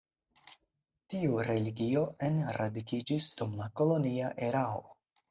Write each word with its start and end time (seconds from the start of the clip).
Tiu 1.13 1.35
religio 1.47 2.05
enradikiĝis 2.29 3.29
dum 3.43 3.55
la 3.61 3.69
kolonia 3.83 4.33
erao. 4.49 4.83